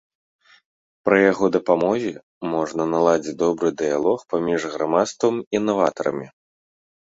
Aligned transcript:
Пры 1.07 1.17
яго 1.31 1.45
дапамозе 1.55 2.13
можна 2.53 2.83
наладзіць 2.95 3.35
добры 3.43 3.69
дыялог 3.83 4.25
паміж 4.35 4.61
грамадствам 4.77 5.35
і 5.59 5.63
наватарамі. 5.69 6.27